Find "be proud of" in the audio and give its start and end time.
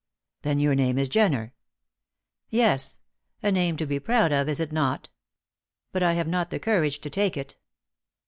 3.85-4.49